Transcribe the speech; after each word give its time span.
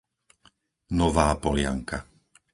Nová 0.99 1.27
Polianka 1.43 1.97